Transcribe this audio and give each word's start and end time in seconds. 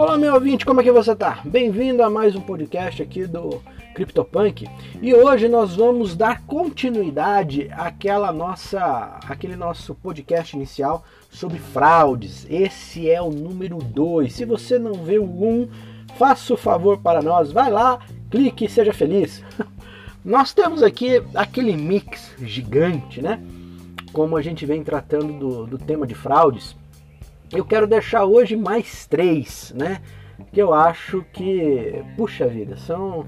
Olá, 0.00 0.16
meu 0.16 0.32
ouvinte, 0.32 0.64
como 0.64 0.80
é 0.80 0.82
que 0.82 0.90
você 0.90 1.14
tá? 1.14 1.42
Bem-vindo 1.44 2.02
a 2.02 2.08
mais 2.08 2.34
um 2.34 2.40
podcast 2.40 3.02
aqui 3.02 3.26
do 3.26 3.62
CryptoPunk. 3.94 4.66
E 5.02 5.14
hoje 5.14 5.46
nós 5.46 5.76
vamos 5.76 6.16
dar 6.16 6.40
continuidade 6.46 7.68
àquela 7.72 8.32
nossa, 8.32 9.18
aquele 9.28 9.56
nosso 9.56 9.94
podcast 9.94 10.56
inicial 10.56 11.04
sobre 11.30 11.58
fraudes. 11.58 12.46
Esse 12.48 13.10
é 13.10 13.20
o 13.20 13.28
número 13.28 13.76
2. 13.76 14.32
Se 14.32 14.46
você 14.46 14.78
não 14.78 14.94
vê 14.94 15.18
o 15.18 15.24
1, 15.24 15.46
um, 15.46 15.68
faça 16.16 16.54
o 16.54 16.56
favor 16.56 16.96
para 16.96 17.20
nós, 17.20 17.52
vai 17.52 17.70
lá, 17.70 17.98
clique 18.30 18.64
e 18.64 18.70
seja 18.70 18.94
feliz. 18.94 19.44
Nós 20.24 20.54
temos 20.54 20.82
aqui 20.82 21.22
aquele 21.34 21.76
mix 21.76 22.34
gigante, 22.40 23.20
né? 23.20 23.38
Como 24.14 24.34
a 24.34 24.40
gente 24.40 24.64
vem 24.64 24.82
tratando 24.82 25.38
do, 25.38 25.66
do 25.66 25.76
tema 25.78 26.06
de 26.06 26.14
fraudes 26.14 26.74
eu 27.52 27.64
quero 27.64 27.86
deixar 27.86 28.24
hoje 28.24 28.56
mais 28.56 29.06
três, 29.06 29.72
né? 29.76 30.00
Que 30.52 30.60
eu 30.60 30.72
acho 30.72 31.24
que, 31.32 32.02
puxa 32.16 32.46
vida, 32.46 32.76
são, 32.76 33.26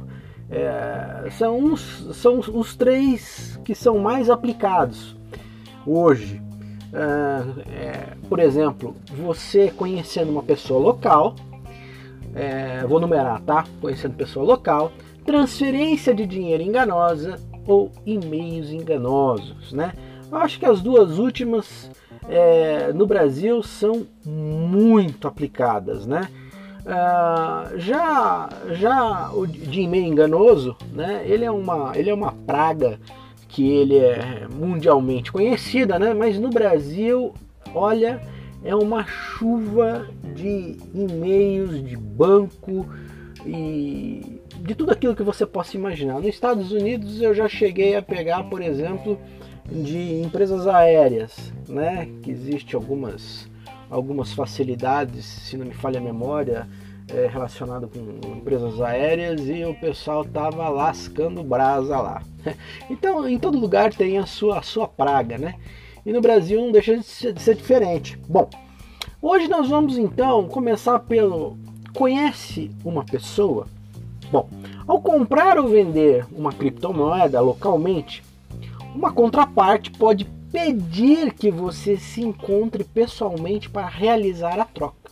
é, 0.50 1.28
são, 1.30 1.72
os, 1.72 2.08
são 2.14 2.38
os 2.38 2.76
três 2.76 3.60
que 3.64 3.74
são 3.74 3.98
mais 3.98 4.30
aplicados 4.30 5.16
hoje. 5.86 6.40
É, 6.92 7.72
é, 7.72 8.16
por 8.28 8.38
exemplo, 8.38 8.94
você 9.16 9.70
conhecendo 9.70 10.30
uma 10.30 10.42
pessoa 10.42 10.80
local, 10.80 11.34
é, 12.34 12.84
vou 12.86 13.00
numerar, 13.00 13.40
tá? 13.40 13.64
Conhecendo 13.80 14.14
pessoa 14.14 14.44
local, 14.44 14.92
transferência 15.24 16.14
de 16.14 16.26
dinheiro 16.26 16.62
enganosa 16.62 17.38
ou 17.66 17.90
e-mails 18.06 18.70
enganosos, 18.70 19.72
né? 19.72 19.92
Eu 20.30 20.38
acho 20.38 20.58
que 20.58 20.66
as 20.66 20.80
duas 20.80 21.18
últimas 21.18 21.90
é, 22.28 22.92
no 22.92 23.06
Brasil 23.06 23.62
são 23.62 24.06
muito 24.24 25.26
aplicadas, 25.26 26.06
né? 26.06 26.28
Ah, 26.84 27.70
já 27.76 28.48
já 28.72 29.30
o 29.32 29.46
de 29.46 29.82
e-mail 29.82 30.06
enganoso, 30.06 30.76
né? 30.92 31.22
Ele 31.26 31.44
é 31.44 31.50
uma 31.50 31.92
ele 31.94 32.10
é 32.10 32.14
uma 32.14 32.32
praga 32.32 32.98
que 33.48 33.68
ele 33.68 33.98
é 33.98 34.48
mundialmente 34.52 35.30
conhecida, 35.30 35.98
né? 35.98 36.12
Mas 36.12 36.38
no 36.38 36.48
Brasil, 36.48 37.34
olha, 37.74 38.20
é 38.64 38.74
uma 38.74 39.04
chuva 39.04 40.08
de 40.34 40.76
e-mails 40.94 41.84
de 41.84 41.96
banco 41.96 42.86
e 43.46 44.40
de 44.60 44.74
tudo 44.74 44.92
aquilo 44.92 45.14
que 45.14 45.22
você 45.22 45.44
possa 45.44 45.76
imaginar. 45.76 46.14
Nos 46.14 46.26
Estados 46.26 46.72
Unidos 46.72 47.20
eu 47.20 47.34
já 47.34 47.48
cheguei 47.48 47.94
a 47.94 48.02
pegar, 48.02 48.44
por 48.44 48.62
exemplo, 48.62 49.18
de 49.70 50.20
empresas 50.20 50.66
aéreas, 50.66 51.52
né? 51.68 52.08
Que 52.22 52.30
existe 52.30 52.74
algumas 52.74 53.50
algumas 53.90 54.32
facilidades, 54.32 55.26
se 55.26 55.56
não 55.56 55.66
me 55.66 55.74
falha 55.74 56.00
a 56.00 56.02
memória, 56.02 56.66
é, 57.12 57.26
relacionado 57.26 57.88
com 57.88 58.38
empresas 58.38 58.80
aéreas 58.80 59.46
e 59.46 59.64
o 59.66 59.74
pessoal 59.74 60.24
tava 60.24 60.68
lascando 60.68 61.42
brasa 61.42 61.98
lá. 61.98 62.22
Então, 62.90 63.28
em 63.28 63.38
todo 63.38 63.58
lugar 63.58 63.92
tem 63.94 64.18
a 64.18 64.26
sua 64.26 64.58
a 64.58 64.62
sua 64.62 64.88
praga, 64.88 65.38
né? 65.38 65.54
E 66.04 66.12
no 66.12 66.20
Brasil 66.20 66.60
não 66.60 66.72
deixa 66.72 66.96
de 66.96 67.04
ser, 67.04 67.32
de 67.32 67.42
ser 67.42 67.54
diferente. 67.54 68.18
Bom, 68.28 68.48
hoje 69.20 69.46
nós 69.46 69.68
vamos 69.68 69.96
então 69.98 70.48
começar 70.48 70.98
pelo 71.00 71.56
conhece 71.94 72.70
uma 72.84 73.04
pessoa? 73.04 73.66
Bom, 74.30 74.48
ao 74.86 75.00
comprar 75.00 75.58
ou 75.58 75.68
vender 75.68 76.26
uma 76.32 76.52
criptomoeda 76.52 77.40
localmente, 77.40 78.22
uma 78.94 79.12
contraparte 79.12 79.90
pode 79.90 80.24
pedir 80.52 81.32
que 81.32 81.50
você 81.50 81.96
se 81.96 82.20
encontre 82.20 82.84
pessoalmente 82.84 83.70
para 83.70 83.86
realizar 83.86 84.60
a 84.60 84.64
troca. 84.64 85.10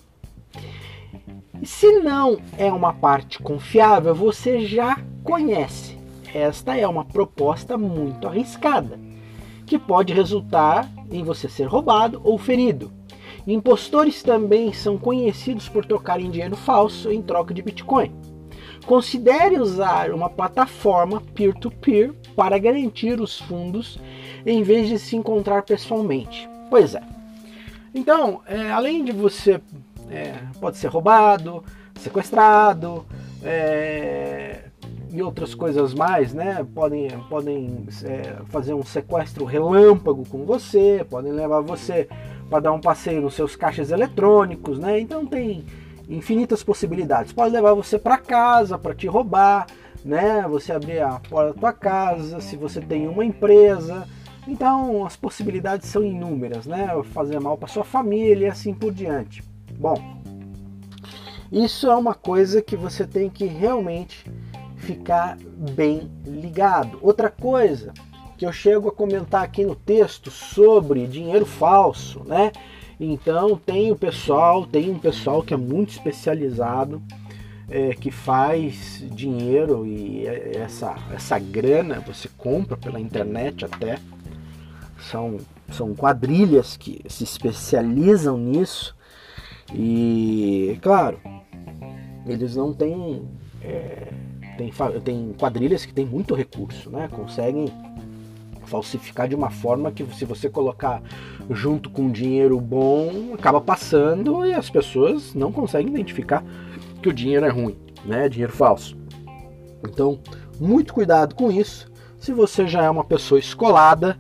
Se 1.65 2.01
não 2.01 2.39
é 2.57 2.73
uma 2.73 2.93
parte 2.93 3.39
confiável, 3.39 4.15
você 4.15 4.61
já 4.67 4.99
conhece. 5.23 5.99
Esta 6.33 6.77
é 6.77 6.87
uma 6.87 7.05
proposta 7.05 7.77
muito 7.77 8.29
arriscada, 8.29 8.99
que 9.67 9.79
pode 9.79 10.13
resultar 10.13 10.89
em 11.11 11.25
você 11.25 11.49
ser 11.49 11.65
roubado 11.65 12.21
ou 12.23 12.39
ferido. 12.39 12.93
Impostores 13.47 14.23
também 14.23 14.73
são 14.73 14.97
conhecidos 14.97 15.69
por 15.69 15.85
trocarem 15.85 16.31
dinheiro 16.31 16.57
falso 16.57 17.11
em 17.11 17.21
troca 17.23 17.53
de 17.53 17.63
Bitcoin. 17.63 18.13
Considere 18.91 19.57
usar 19.57 20.11
uma 20.11 20.29
plataforma 20.29 21.23
peer-to-peer 21.33 22.09
-peer 22.09 22.35
para 22.35 22.59
garantir 22.59 23.21
os 23.21 23.39
fundos 23.39 24.01
em 24.45 24.65
vez 24.65 24.89
de 24.89 24.99
se 24.99 25.15
encontrar 25.15 25.63
pessoalmente. 25.63 26.51
Pois 26.69 26.97
é. 26.97 27.03
Então, 27.95 28.41
é, 28.49 28.73
além 28.73 29.05
de 29.05 29.13
você 29.13 29.61
é, 30.11 30.35
pode 30.61 30.77
ser 30.77 30.89
roubado, 30.89 31.63
sequestrado 32.01 33.07
é, 33.45 34.65
e 35.09 35.23
outras 35.23 35.55
coisas 35.55 35.95
mais, 35.95 36.35
né? 36.35 36.67
Podem, 36.75 37.11
podem 37.29 37.87
é, 38.03 38.43
fazer 38.47 38.75
um 38.75 38.83
sequestro 38.83 39.45
relâmpago 39.45 40.27
com 40.29 40.45
você, 40.45 41.07
podem 41.09 41.31
levar 41.31 41.61
você 41.61 42.09
para 42.51 42.59
dar 42.59 42.73
um 42.73 42.81
passeio 42.81 43.23
nos 43.23 43.35
seus 43.35 43.55
caixas 43.55 43.93
eletrônicos, 43.93 44.81
né? 44.81 44.99
Então 44.99 45.25
tem 45.25 45.65
infinitas 46.11 46.63
possibilidades. 46.63 47.33
Pode 47.33 47.53
levar 47.55 47.73
você 47.73 47.99
para 47.99 48.19
casa 48.19 48.77
para 48.77 48.95
te 48.95 49.07
roubar, 49.07 49.67
né? 50.05 50.45
Você 50.49 50.73
abrir 50.73 51.01
a 51.01 51.21
porta 51.21 51.55
da 51.55 51.61
tua 51.61 51.73
casa, 51.73 52.41
se 52.41 52.57
você 52.57 52.81
tem 52.81 53.07
uma 53.07 53.25
empresa. 53.25 54.07
Então, 54.49 55.07
as 55.07 55.17
possibilidades 55.17 55.89
são 55.89 56.03
inúmeras, 56.05 56.67
né? 56.67 56.89
Fazer 57.13 57.39
mal 57.39 57.57
para 57.57 57.69
sua 57.69 57.85
família 57.85 58.47
e 58.47 58.51
assim 58.51 58.75
por 58.75 58.93
diante. 58.93 59.43
Bom, 59.79 60.21
isso 61.53 61.89
é 61.89 61.97
uma 61.97 62.15
coisa 62.15 62.61
que 62.61 62.77
você 62.77 63.07
tem 63.07 63.31
que 63.31 63.45
realmente 63.45 64.31
ficar 64.77 65.37
bem 65.75 66.11
ligado. 66.27 66.99
Outra 67.01 67.31
coisa 67.31 67.93
que 68.37 68.47
eu 68.47 68.53
chego 68.53 68.89
a 68.89 68.93
comentar 68.93 69.45
aqui 69.45 69.65
no 69.65 69.77
texto 69.77 70.31
sobre 70.31 71.07
dinheiro 71.07 71.45
falso, 71.45 72.25
né? 72.25 72.51
Então 73.01 73.57
tem 73.57 73.91
o 73.91 73.97
pessoal, 73.97 74.67
tem 74.67 74.91
um 74.91 74.99
pessoal 74.99 75.43
que 75.43 75.55
é 75.55 75.57
muito 75.57 75.89
especializado, 75.89 77.03
é, 77.71 77.95
que 77.95 78.11
faz 78.11 79.03
dinheiro 79.11 79.87
e 79.87 80.27
essa, 80.27 80.95
essa 81.11 81.39
grana 81.39 82.01
você 82.01 82.29
compra 82.37 82.77
pela 82.77 83.01
internet 83.01 83.65
até. 83.65 83.99
São, 85.11 85.39
são 85.73 85.95
quadrilhas 85.95 86.77
que 86.77 87.01
se 87.09 87.25
especializam 87.25 88.37
nisso. 88.37 88.95
E 89.75 90.79
claro, 90.83 91.19
eles 92.27 92.55
não 92.55 92.75
têm. 92.75 93.27
É, 93.63 94.13
tem, 94.59 94.71
tem 95.03 95.33
quadrilhas 95.39 95.87
que 95.87 95.95
têm 95.95 96.05
muito 96.05 96.35
recurso, 96.35 96.91
né? 96.91 97.09
Conseguem 97.09 97.67
falsificar 98.71 99.29
de 99.29 99.35
uma 99.35 99.51
forma 99.51 99.91
que 99.91 100.07
se 100.15 100.25
você 100.25 100.49
colocar 100.49 101.03
junto 101.51 101.91
com 101.91 102.11
dinheiro 102.11 102.61
bom, 102.61 103.35
acaba 103.35 103.61
passando 103.61 104.47
e 104.47 104.55
as 104.55 104.71
pessoas 104.71 105.35
não 105.35 105.51
conseguem 105.51 105.93
identificar 105.93 106.45
que 107.03 107.09
o 107.09 107.13
dinheiro 107.13 107.45
é 107.45 107.51
ruim, 107.51 107.77
né? 108.05 108.29
Dinheiro 108.29 108.53
falso. 108.53 108.97
Então, 109.83 110.21
muito 110.61 110.95
cuidado 110.95 111.35
com 111.35 111.51
isso. 111.51 111.91
Se 112.19 112.33
você 112.33 112.69
já 112.69 112.85
é 112.85 112.91
uma 112.91 113.05
pessoa 113.05 113.39
escolada, 113.39 114.17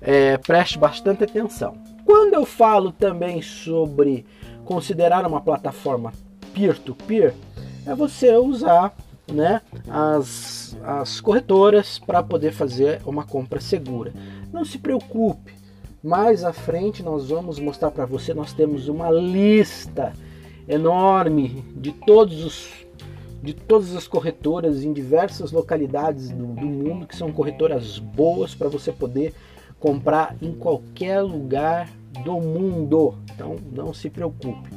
é, 0.00 0.36
preste 0.38 0.78
bastante 0.78 1.22
atenção. 1.22 1.74
Quando 2.04 2.34
eu 2.34 2.44
falo 2.44 2.90
também 2.90 3.40
sobre 3.40 4.26
considerar 4.64 5.24
uma 5.26 5.40
plataforma 5.40 6.12
peer-to-peer, 6.52 7.32
-peer, 7.32 7.34
é 7.86 7.94
você 7.94 8.34
usar 8.36 8.94
né, 9.30 9.60
as, 9.88 10.76
as 10.82 11.20
corretoras 11.20 11.98
para 11.98 12.22
poder 12.22 12.52
fazer 12.52 13.00
uma 13.04 13.24
compra 13.24 13.60
segura. 13.60 14.12
Não 14.52 14.64
se 14.64 14.78
preocupe, 14.78 15.54
mais 16.02 16.44
à 16.44 16.52
frente 16.52 17.02
nós 17.02 17.28
vamos 17.28 17.58
mostrar 17.58 17.90
para 17.90 18.06
você, 18.06 18.34
nós 18.34 18.52
temos 18.52 18.88
uma 18.88 19.10
lista 19.10 20.12
enorme 20.68 21.64
de 21.76 21.92
todos 21.92 22.44
os 22.44 22.82
de 23.42 23.52
todas 23.52 23.96
as 23.96 24.06
corretoras 24.06 24.84
em 24.84 24.92
diversas 24.92 25.50
localidades 25.50 26.30
do, 26.30 26.46
do 26.46 26.64
mundo 26.66 27.08
que 27.08 27.16
são 27.16 27.32
corretoras 27.32 27.98
boas 27.98 28.54
para 28.54 28.68
você 28.68 28.92
poder 28.92 29.34
comprar 29.80 30.36
em 30.40 30.52
qualquer 30.52 31.20
lugar 31.22 31.90
do 32.24 32.40
mundo. 32.40 33.18
Então 33.34 33.56
não 33.72 33.92
se 33.92 34.08
preocupe. 34.08 34.70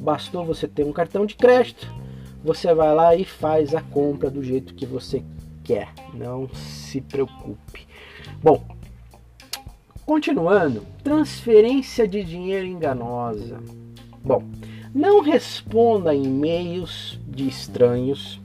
Bastou 0.00 0.44
você 0.44 0.66
ter 0.66 0.84
um 0.84 0.92
cartão 0.92 1.24
de 1.24 1.36
crédito, 1.36 1.86
você 2.42 2.72
vai 2.74 2.94
lá 2.94 3.14
e 3.14 3.24
faz 3.24 3.74
a 3.74 3.82
compra 3.82 4.30
do 4.30 4.42
jeito 4.42 4.74
que 4.74 4.86
você 4.86 5.22
quer. 5.64 5.92
Não 6.14 6.48
se 6.48 7.00
preocupe. 7.00 7.86
Bom, 8.42 8.64
continuando, 10.06 10.86
transferência 11.04 12.08
de 12.08 12.24
dinheiro 12.24 12.66
enganosa. 12.66 13.60
Bom, 14.22 14.42
não 14.94 15.20
responda 15.20 16.14
e-mails 16.14 17.18
de 17.26 17.46
estranhos 17.46 18.40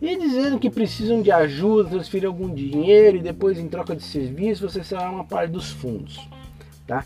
e 0.00 0.16
dizendo 0.16 0.58
que 0.58 0.70
precisam 0.70 1.22
de 1.22 1.30
ajuda, 1.30 1.90
transferir 1.90 2.28
algum 2.28 2.52
dinheiro 2.52 3.16
e 3.16 3.22
depois 3.22 3.58
em 3.58 3.68
troca 3.68 3.96
de 3.96 4.02
serviço 4.02 4.68
você 4.68 4.84
será 4.84 5.10
uma 5.10 5.24
parte 5.24 5.52
dos 5.52 5.70
fundos, 5.70 6.20
tá? 6.86 7.04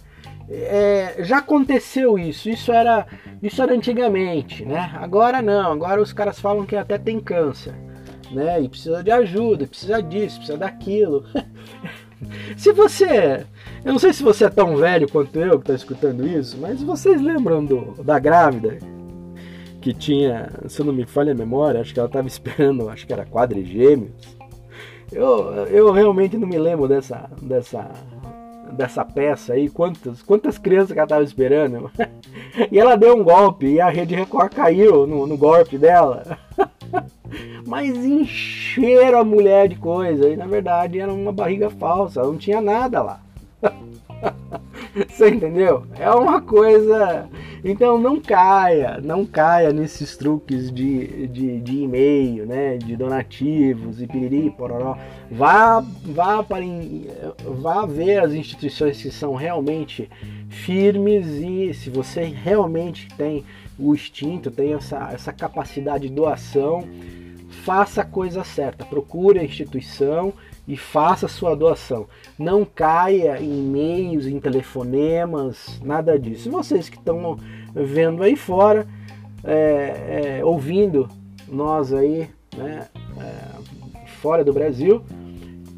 é, 0.51 1.17
já 1.21 1.39
aconteceu 1.39 2.19
isso, 2.19 2.51
isso 2.51 2.73
era, 2.73 3.07
isso 3.43 3.63
era 3.63 3.75
antigamente, 3.75 4.65
né? 4.65 4.91
Agora 4.95 5.41
não, 5.41 5.73
agora 5.73 6.01
os 6.01 6.13
caras 6.13 6.39
falam 6.39 6.67
que 6.67 6.77
até 6.77 6.99
tem 6.99 7.19
câncer, 7.19 7.75
né? 8.31 8.61
E 8.61 8.69
precisa 8.69 9.03
de 9.03 9.11
ajuda, 9.11 9.67
precisa 9.67 10.03
disso, 10.03 10.37
precisa 10.37 10.59
daquilo. 10.59 11.25
se 12.57 12.73
você, 12.73 13.47
eu 13.85 13.93
não 13.93 13.99
sei 13.99 14.13
se 14.13 14.23
você 14.23 14.45
é 14.45 14.51
tão 14.51 14.77
velho 14.77 15.11
quanto 15.11 15.39
eu 15.39 15.59
que 15.59 15.65
está 15.65 15.75
escutando 15.75 16.27
isso, 16.27 16.59
mas 16.59 16.83
vocês 16.83 17.21
lembram 17.21 17.65
do, 17.65 18.03
da 18.03 18.19
grávida 18.19 18.79
que 19.81 19.95
tinha, 19.95 20.51
se 20.69 20.83
não 20.83 20.93
me 20.93 21.07
falha 21.07 21.33
a 21.33 21.35
memória, 21.35 21.81
acho 21.81 21.95
que 21.95 21.99
ela 21.99 22.09
estava 22.09 22.29
esperando, 22.29 22.91
acho 22.91 23.07
que 23.07 23.13
era 23.13 23.25
quadrigêmeos. 23.25 24.39
Eu, 25.11 25.67
eu 25.67 25.91
realmente 25.91 26.37
não 26.37 26.47
me 26.47 26.59
lembro 26.59 26.87
dessa, 26.87 27.29
dessa 27.43 27.91
dessa 28.71 29.05
peça 29.05 29.53
aí, 29.55 29.69
quantas, 29.69 30.23
quantas 30.23 30.59
crianças 30.59 30.93
que 30.93 30.99
ela 30.99 31.05
estava 31.05 31.23
esperando. 31.23 31.91
e 32.71 32.79
ela 32.79 32.97
deu 32.97 33.17
um 33.17 33.25
golpe 33.25 33.67
e 33.67 33.81
a 33.81 33.89
rede 33.89 34.15
Record 34.15 34.55
caiu 34.55 35.07
no, 35.07 35.27
no 35.27 35.37
golpe 35.37 35.77
dela. 35.77 36.39
Mas 37.67 37.97
encheram 38.05 39.21
a 39.21 39.25
mulher 39.25 39.69
de 39.69 39.77
coisa. 39.77 40.29
E 40.29 40.37
na 40.37 40.47
verdade 40.47 40.99
era 40.99 41.13
uma 41.13 41.33
barriga 41.33 41.71
falsa, 41.71 42.23
não 42.23 42.37
tinha 42.37 42.61
nada 42.61 43.03
lá. 43.03 43.21
Você 45.09 45.29
entendeu? 45.29 45.85
É 45.99 46.11
uma 46.11 46.41
coisa. 46.41 47.29
Então 47.65 47.99
não 47.99 48.21
caia, 48.21 49.01
não 49.03 49.27
caia 49.27 49.73
nesses 49.73 50.17
truques 50.17 50.71
de, 50.73 51.27
de, 51.29 51.61
de 51.61 51.77
e-mail, 51.83 52.47
né? 52.47 52.79
De 52.79 52.97
donativos 52.97 54.01
e 54.01 54.07
piriri, 54.07 54.51
pororó. 54.51 54.97
Vá, 55.31 55.81
vá, 56.05 56.43
para, 56.43 56.65
vá 57.45 57.87
ver 57.87 58.23
as 58.23 58.33
instituições 58.33 59.01
que 59.03 59.11
são 59.11 59.35
realmente 59.35 60.09
firmes 60.49 61.27
e 61.27 61.73
se 61.75 61.91
você 61.91 62.25
realmente 62.25 63.09
tem 63.17 63.45
o 63.79 63.95
instinto, 63.95 64.51
tem 64.51 64.75
essa, 64.75 65.11
essa 65.13 65.33
capacidade 65.33 66.09
de 66.09 66.15
doação, 66.15 66.85
faça 67.65 68.03
a 68.03 68.05
coisa 68.05 68.43
certa. 68.45 68.85
Procure 68.85 69.39
a 69.39 69.45
instituição 69.45 70.33
e 70.67 70.77
faça 70.77 71.29
sua 71.29 71.55
doação. 71.55 72.07
Não 72.39 72.65
caia 72.65 73.41
em 73.41 73.65
e-mails, 73.65 74.27
em 74.27 74.41
telefonemas, 74.41 75.81
nada 75.83 76.19
disso. 76.19 76.51
Vocês 76.51 76.89
que 76.89 76.97
estão 76.97 77.39
vendo 77.75 78.23
aí 78.23 78.37
fora, 78.37 78.87
é, 79.45 80.39
é, 80.39 80.45
ouvindo 80.45 81.09
nós 81.49 81.93
aí, 81.93 82.29
né, 82.57 82.89
é, 83.19 84.07
fora 84.21 84.45
do 84.45 84.53
Brasil, 84.53 85.03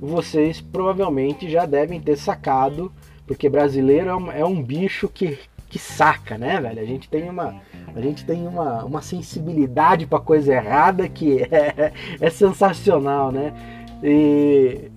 vocês 0.00 0.60
provavelmente 0.60 1.48
já 1.48 1.64
devem 1.64 2.00
ter 2.00 2.16
sacado, 2.16 2.92
porque 3.26 3.48
brasileiro 3.48 4.10
é 4.10 4.16
um, 4.16 4.32
é 4.32 4.44
um 4.44 4.62
bicho 4.62 5.08
que, 5.08 5.38
que 5.72 5.78
saca, 5.78 6.36
né, 6.36 6.60
velho? 6.60 6.80
A 6.80 6.84
gente 6.84 7.08
tem 7.08 7.30
uma, 7.30 7.54
a 7.96 8.00
gente 8.02 8.26
tem 8.26 8.46
uma, 8.46 8.84
uma 8.84 9.00
sensibilidade 9.00 10.06
para 10.06 10.20
coisa 10.20 10.52
errada 10.52 11.08
que 11.08 11.40
é, 11.50 11.94
é 12.20 12.30
sensacional, 12.30 13.32
né? 13.32 13.54
E, 14.04 14.90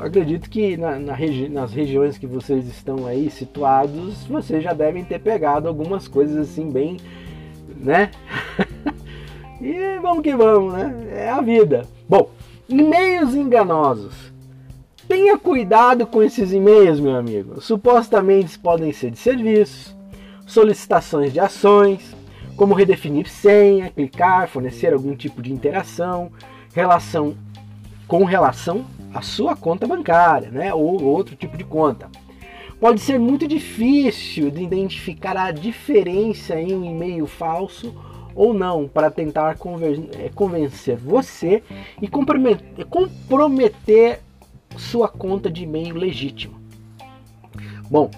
acredito 0.00 0.48
que 0.48 0.74
na, 0.78 0.98
na 0.98 1.14
regi 1.14 1.50
nas 1.50 1.70
regiões 1.74 2.16
que 2.16 2.26
vocês 2.26 2.66
estão 2.66 3.06
aí 3.06 3.28
situados, 3.28 4.24
vocês 4.24 4.64
já 4.64 4.72
devem 4.72 5.04
ter 5.04 5.18
pegado 5.18 5.68
algumas 5.68 6.08
coisas 6.08 6.48
assim 6.48 6.70
bem, 6.70 6.96
né? 7.76 8.10
e 9.60 9.98
vamos 10.00 10.22
que 10.22 10.34
vamos, 10.34 10.72
né? 10.72 11.08
É 11.10 11.28
a 11.28 11.42
vida. 11.42 11.82
Bom, 12.08 12.30
e-mails 12.66 13.34
enganosos. 13.34 14.32
Tenha 15.18 15.36
cuidado 15.36 16.06
com 16.06 16.22
esses 16.22 16.52
e-mails, 16.52 17.00
meu 17.00 17.16
amigo. 17.16 17.60
Supostamente 17.60 18.56
podem 18.56 18.92
ser 18.92 19.10
de 19.10 19.18
serviços, 19.18 19.92
solicitações 20.46 21.32
de 21.32 21.40
ações, 21.40 22.14
como 22.54 22.72
redefinir 22.72 23.28
senha, 23.28 23.90
clicar, 23.90 24.46
fornecer 24.46 24.92
algum 24.92 25.16
tipo 25.16 25.42
de 25.42 25.52
interação, 25.52 26.30
relação 26.72 27.36
com 28.06 28.22
relação 28.22 28.86
à 29.12 29.20
sua 29.20 29.56
conta 29.56 29.88
bancária, 29.88 30.52
né, 30.52 30.72
ou 30.72 31.02
outro 31.02 31.34
tipo 31.34 31.56
de 31.56 31.64
conta. 31.64 32.08
Pode 32.78 33.00
ser 33.00 33.18
muito 33.18 33.48
difícil 33.48 34.52
de 34.52 34.62
identificar 34.62 35.36
a 35.36 35.50
diferença 35.50 36.60
em 36.60 36.72
um 36.72 36.84
e-mail 36.84 37.26
falso 37.26 37.92
ou 38.36 38.54
não 38.54 38.86
para 38.86 39.10
tentar 39.10 39.56
eh, 40.16 40.30
convencer 40.32 40.96
você 40.96 41.60
e 42.00 42.06
comprometer 42.06 44.20
sua 44.76 45.08
conta 45.08 45.50
de 45.50 45.64
e-mail 45.64 45.94
legítima. 45.94 46.58
Bom, 47.90 48.10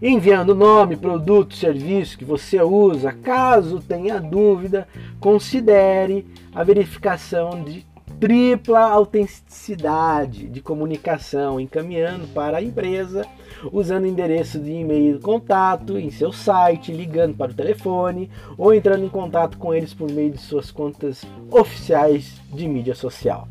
enviando 0.00 0.54
nome, 0.54 0.96
produto, 0.96 1.54
serviço 1.54 2.18
que 2.18 2.24
você 2.24 2.60
usa, 2.60 3.12
caso 3.12 3.80
tenha 3.80 4.20
dúvida, 4.20 4.86
considere 5.18 6.26
a 6.54 6.62
verificação 6.62 7.62
de 7.62 7.84
tripla 8.20 8.80
autenticidade 8.80 10.48
de 10.48 10.60
comunicação, 10.60 11.60
encaminhando 11.60 12.26
para 12.28 12.58
a 12.58 12.62
empresa, 12.62 13.26
usando 13.70 14.06
endereço 14.06 14.58
de 14.58 14.72
e-mail 14.72 15.20
contato 15.20 15.98
em 15.98 16.10
seu 16.10 16.32
site, 16.32 16.92
ligando 16.92 17.36
para 17.36 17.52
o 17.52 17.54
telefone 17.54 18.30
ou 18.56 18.72
entrando 18.72 19.04
em 19.04 19.08
contato 19.08 19.58
com 19.58 19.74
eles 19.74 19.92
por 19.92 20.10
meio 20.10 20.30
de 20.30 20.38
suas 20.38 20.70
contas 20.70 21.24
oficiais 21.50 22.40
de 22.52 22.66
mídia 22.66 22.94
social. 22.94 23.46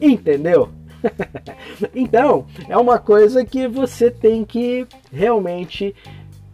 Entendeu? 0.00 0.70
então, 1.94 2.46
é 2.68 2.76
uma 2.76 2.98
coisa 2.98 3.44
que 3.44 3.66
você 3.68 4.10
tem 4.10 4.44
que 4.44 4.86
realmente, 5.12 5.94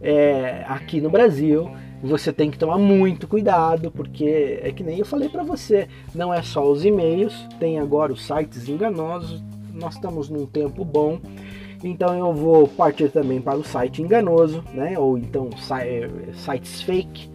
é, 0.01 0.63
aqui 0.67 0.99
no 0.99 1.09
Brasil, 1.09 1.69
você 2.03 2.33
tem 2.33 2.49
que 2.49 2.57
tomar 2.57 2.77
muito 2.77 3.27
cuidado, 3.27 3.91
porque 3.91 4.59
é 4.61 4.71
que 4.71 4.83
nem 4.83 4.99
eu 4.99 5.05
falei 5.05 5.29
para 5.29 5.43
você, 5.43 5.87
não 6.13 6.33
é 6.33 6.41
só 6.41 6.69
os 6.69 6.83
e-mails, 6.83 7.47
tem 7.59 7.79
agora 7.79 8.11
os 8.11 8.25
sites 8.25 8.67
enganosos. 8.67 9.41
Nós 9.73 9.95
estamos 9.95 10.29
num 10.29 10.45
tempo 10.45 10.83
bom, 10.83 11.19
então 11.83 12.17
eu 12.17 12.33
vou 12.33 12.67
partir 12.67 13.09
também 13.09 13.41
para 13.41 13.57
o 13.57 13.63
site 13.63 14.01
enganoso, 14.01 14.63
né? 14.73 14.97
Ou 14.97 15.17
então 15.17 15.49
sites 16.33 16.81
fake. 16.81 17.29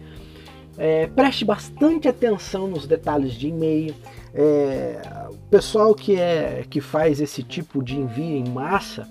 É, 0.77 1.07
preste 1.07 1.43
bastante 1.43 2.07
atenção 2.07 2.67
nos 2.67 2.85
detalhes 2.85 3.33
de 3.33 3.47
e-mail. 3.47 3.95
É, 4.33 5.01
o 5.29 5.49
pessoal 5.49 5.93
que 5.95 6.19
é 6.19 6.65
que 6.69 6.81
faz 6.81 7.19
esse 7.19 7.43
tipo 7.43 7.83
de 7.83 7.97
envio 7.97 8.37
em 8.37 8.49
massa, 8.49 9.07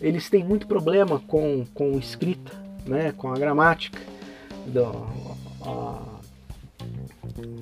eles 0.00 0.30
têm 0.30 0.44
muito 0.44 0.66
problema 0.66 1.20
com, 1.26 1.64
com 1.74 1.98
escrita, 1.98 2.52
né? 2.86 3.12
Com 3.16 3.32
a 3.32 3.34
gramática 3.34 4.00
do 4.66 5.06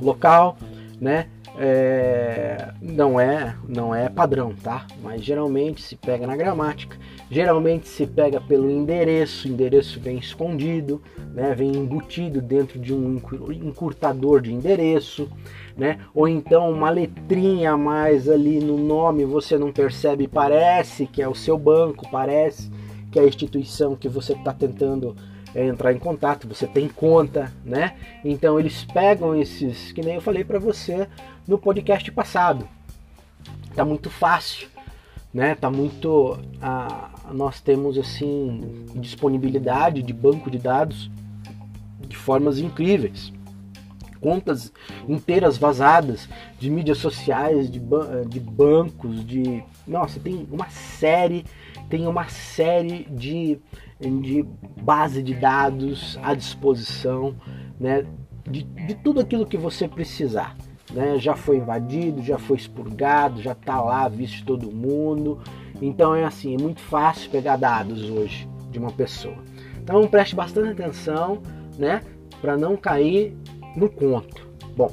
local, 0.01 0.57
né? 1.01 1.29
É, 1.61 2.73
não 2.81 3.19
é 3.19 3.57
não 3.69 3.93
é 3.93 4.09
padrão, 4.09 4.55
tá? 4.63 4.87
Mas 5.03 5.25
geralmente 5.25 5.83
se 5.83 5.97
pega 5.97 6.25
na 6.25 6.37
gramática, 6.37 6.97
geralmente 7.29 7.89
se 7.89 8.07
pega 8.07 8.41
pelo 8.41 8.71
endereço, 8.71 9.49
o 9.49 9.51
endereço 9.51 9.99
vem 9.99 10.19
escondido, 10.19 11.03
né? 11.35 11.57
Vem 11.57 11.75
embutido 11.75 12.41
dentro 12.41 12.79
de 12.79 12.95
um 12.95 13.21
encurtador 13.51 14.41
de 14.41 14.55
endereço, 14.55 15.29
né? 15.77 15.99
Ou 16.15 16.29
então 16.29 16.71
uma 16.71 16.91
letrinha 16.91 17.73
a 17.73 17.77
mais 17.77 18.29
ali 18.29 18.61
no 18.61 18.79
nome 18.79 19.25
você 19.25 19.59
não 19.59 19.73
percebe, 19.73 20.29
parece 20.29 21.07
que 21.07 21.21
é 21.21 21.29
o 21.29 21.35
seu 21.35 21.59
banco, 21.59 22.09
parece 22.09 22.71
que 23.11 23.19
é 23.19 23.23
a 23.23 23.27
instituição 23.27 23.97
que 23.97 24.09
você 24.09 24.33
está 24.33 24.53
tentando 24.53 25.17
entrar 25.55 25.93
em 25.93 25.99
contato, 25.99 26.49
você 26.49 26.67
tem 26.67 26.89
conta, 26.89 27.53
né? 27.65 27.97
Então 28.25 28.59
eles 28.59 28.85
pegam 28.85 29.35
esses, 29.35 29.93
que 29.93 30.01
nem 30.01 30.17
eu 30.17 30.21
falei 30.21 30.45
para 30.45 30.59
você 30.59 31.09
no 31.47 31.59
podcast 31.59 32.11
passado. 32.13 32.69
Tá 33.75 33.85
muito 33.85 34.11
fácil, 34.11 34.69
né? 35.33 35.55
Tá 35.55 35.71
muito 35.71 36.39
a, 36.61 37.11
nós 37.33 37.61
temos 37.61 37.97
assim 37.99 38.87
disponibilidade 38.95 40.03
de 40.03 40.13
banco 40.13 40.51
de 40.51 40.59
dados 40.59 41.11
de 42.07 42.17
formas 42.17 42.59
incríveis. 42.59 43.33
Contas 44.21 44.73
inteiras 45.09 45.57
vazadas 45.57 46.29
de 46.59 46.69
mídias 46.69 46.99
sociais, 46.99 47.71
de, 47.71 47.79
ban 47.79 48.23
de 48.27 48.41
bancos, 48.41 49.25
de. 49.25 49.63
Nossa, 49.87 50.19
tem 50.19 50.47
uma 50.51 50.69
série, 50.71 51.45
tem 51.89 52.07
uma 52.07 52.29
série 52.29 53.05
de 53.05 53.61
de 54.01 54.45
base 54.83 55.23
de 55.23 55.35
dados 55.35 56.19
à 56.23 56.35
disposição, 56.35 57.35
né, 57.79 58.07
de, 58.49 58.63
de 58.63 58.95
tudo 58.95 59.21
aquilo 59.21 59.47
que 59.47 59.57
você 59.57 59.89
precisar. 59.89 60.57
Né, 60.93 61.19
já 61.19 61.37
foi 61.37 61.59
invadido, 61.59 62.23
já 62.23 62.39
foi 62.39 62.57
expurgado, 62.57 63.43
já 63.43 63.53
está 63.53 63.81
lá, 63.81 64.09
visto 64.09 64.45
todo 64.47 64.73
mundo. 64.73 65.39
Então 65.83 66.15
é 66.15 66.25
assim, 66.25 66.55
é 66.55 66.63
muito 66.63 66.81
fácil 66.81 67.31
pegar 67.31 67.57
dados 67.57 68.09
hoje 68.09 68.49
de 68.71 68.79
uma 68.79 68.91
pessoa. 68.91 69.37
Então 69.83 70.07
preste 70.07 70.35
bastante 70.35 70.71
atenção, 70.71 71.43
né, 71.77 72.01
para 72.41 72.57
não 72.57 72.77
cair 72.77 73.37
no 73.77 73.89
conto. 73.89 74.49
Bom, 74.77 74.91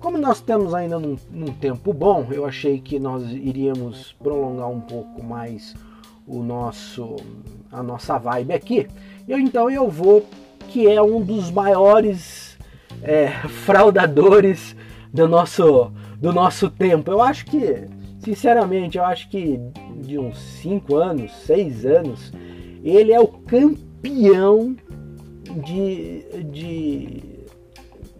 como 0.00 0.18
nós 0.18 0.38
estamos 0.38 0.74
ainda 0.74 0.98
num, 0.98 1.16
num 1.30 1.52
tempo 1.52 1.92
bom, 1.92 2.26
eu 2.30 2.44
achei 2.46 2.80
que 2.80 2.98
nós 2.98 3.22
iríamos 3.30 4.12
prolongar 4.14 4.68
um 4.68 4.80
pouco 4.80 5.22
mais 5.22 5.74
o 6.26 6.42
nosso 6.42 7.16
a 7.70 7.82
nossa 7.82 8.18
vibe 8.18 8.52
aqui. 8.52 8.88
Eu 9.28 9.38
então 9.38 9.70
eu 9.70 9.88
vou 9.88 10.26
que 10.68 10.86
é 10.88 11.00
um 11.00 11.20
dos 11.20 11.50
maiores 11.50 12.58
é, 13.02 13.28
fraudadores 13.64 14.76
do 15.12 15.28
nosso 15.28 15.92
do 16.20 16.32
nosso 16.32 16.70
tempo. 16.70 17.10
Eu 17.10 17.20
acho 17.22 17.44
que, 17.46 17.84
sinceramente, 18.18 18.98
eu 18.98 19.04
acho 19.04 19.28
que 19.28 19.60
de 20.00 20.18
uns 20.18 20.38
5 20.38 20.96
anos, 20.96 21.32
6 21.46 21.86
anos, 21.86 22.32
ele 22.82 23.12
é 23.12 23.20
o 23.20 23.28
campeão 23.28 24.76
de, 25.64 26.24
de, 26.50 27.22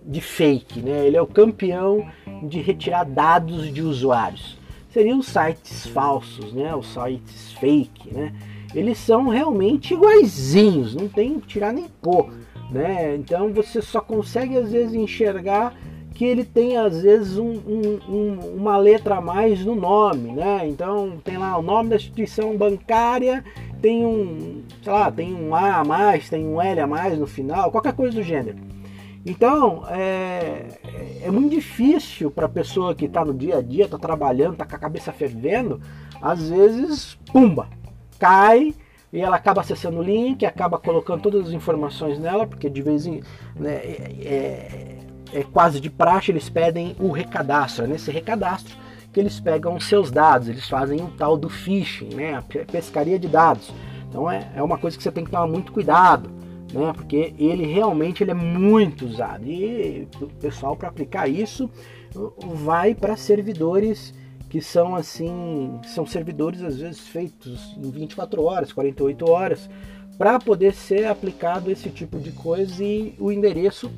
de 0.05 0.21
fake, 0.21 0.81
né? 0.81 1.07
Ele 1.07 1.17
é 1.17 1.23
o 1.23 1.27
campeão 1.27 2.07
de 2.43 2.61
retirar 2.61 3.05
dados 3.05 3.73
de 3.73 3.83
usuários. 3.83 4.59
Seriam 4.97 5.21
sites 5.21 5.87
falsos, 5.89 6.55
né? 6.55 6.75
Os 6.75 6.87
sites 6.87 7.53
fake, 7.61 8.15
né? 8.15 8.33
Eles 8.75 8.97
são 8.97 9.29
realmente 9.29 9.93
iguaizinhos, 9.93 10.95
não 10.95 11.07
tem 11.07 11.39
tirar 11.39 11.71
nem 11.71 11.85
pôr, 12.01 12.33
né? 12.71 13.15
Então 13.15 13.53
você 13.53 13.83
só 13.83 14.01
consegue 14.01 14.57
às 14.57 14.73
vezes 14.73 14.95
enxergar 14.95 15.75
que 16.15 16.25
ele 16.25 16.45
tem 16.45 16.79
às 16.79 17.03
vezes 17.03 17.37
um, 17.37 17.61
um, 17.67 18.01
um, 18.09 18.39
uma 18.57 18.79
letra 18.79 19.17
a 19.17 19.21
mais 19.21 19.63
no 19.63 19.75
nome, 19.75 20.33
né? 20.33 20.67
Então 20.67 21.19
tem 21.23 21.37
lá 21.37 21.59
o 21.59 21.63
nome 21.63 21.91
da 21.91 21.97
instituição 21.97 22.57
bancária, 22.57 23.45
tem 23.83 24.03
um, 24.07 24.63
sei 24.83 24.93
lá, 24.95 25.13
tem 25.13 25.35
um 25.35 25.55
A 25.55 25.81
a 25.81 25.85
mais, 25.85 26.31
tem 26.31 26.47
um 26.47 26.59
L 26.59 26.81
a 26.81 26.87
mais 26.87 27.19
no 27.19 27.27
final, 27.27 27.71
qualquer 27.71 27.93
coisa 27.93 28.17
do 28.17 28.23
gênero. 28.23 28.57
Então 29.27 29.85
é, 29.89 30.67
é 31.23 31.31
muito 31.31 31.51
difícil 31.51 32.31
para 32.31 32.47
a 32.47 32.49
pessoa 32.49 32.95
que 32.95 33.07
está 33.07 33.25
no 33.25 33.35
dia 33.35 33.59
a 33.59 33.63
dia, 33.63 33.85
está 33.85 33.99
trabalhando, 33.99 34.53
está 34.53 34.65
com 34.65 34.77
a 34.77 34.79
cabeça 34.79 35.13
fervendo, 35.13 35.81
às 36.23 36.49
vezes, 36.49 37.19
pumba, 37.33 37.69
cai 38.19 38.73
e 39.13 39.21
ela 39.21 39.37
acaba 39.37 39.61
acessando 39.61 39.99
o 39.99 40.03
link, 40.03 40.47
acaba 40.47 40.79
colocando 40.79 41.23
todas 41.23 41.49
as 41.49 41.53
informações 41.53 42.19
nela, 42.19 42.47
porque 42.47 42.71
de 42.71 42.81
vez 42.81 43.05
em 43.05 43.21
né, 43.57 43.75
é, 43.75 44.13
é 44.25 45.07
é 45.33 45.43
quase 45.43 45.81
de 45.81 45.91
praxe, 45.91 46.31
eles 46.31 46.49
pedem 46.49 46.97
o 46.99 47.11
recadastro. 47.11 47.85
É 47.85 47.89
nesse 47.89 48.11
recadastro 48.11 48.77
que 49.13 49.21
eles 49.21 49.41
pegam 49.41 49.79
seus 49.81 50.11
dados, 50.11 50.49
eles 50.49 50.69
fazem 50.69 51.01
um 51.01 51.11
tal 51.11 51.37
do 51.37 51.49
phishing, 51.49 52.15
né? 52.15 52.35
a 52.35 52.43
pescaria 52.43 53.19
de 53.19 53.29
dados. 53.29 53.73
Então 54.09 54.31
é, 54.31 54.51
é 54.55 54.63
uma 54.63 54.79
coisa 54.79 54.97
que 54.97 55.03
você 55.03 55.11
tem 55.11 55.25
que 55.25 55.31
tomar 55.31 55.47
muito 55.47 55.73
cuidado, 55.73 56.31
né? 56.77 56.93
porque 56.93 57.35
ele 57.39 57.67
realmente 57.67 58.23
ele 58.23 58.31
é 58.31 58.35
muito 58.35 59.07
usado. 59.07 59.45
E 59.47 60.07
o 60.21 60.27
pessoal, 60.27 60.77
para 60.77 60.89
aplicar 60.89 61.29
isso, 61.29 61.71
vai 62.55 62.95
para 62.95 63.17
servidores 63.17 64.15
que 64.49 64.61
são 64.61 64.95
assim, 64.95 65.79
são 65.85 66.07
servidores 66.07 66.63
às 66.63 66.79
vezes 66.79 67.01
feitos 67.01 67.77
em 67.77 67.91
24 67.91 68.43
horas, 68.43 68.73
48 68.73 69.29
horas, 69.29 69.69
para 70.17 70.39
poder 70.39 70.73
ser 70.73 71.07
aplicado 71.07 71.71
esse 71.71 71.91
tipo 71.91 72.19
de 72.19 72.33
coisa 72.33 72.83
e 72.83 73.15
o 73.19 73.31
endereço 73.31 73.91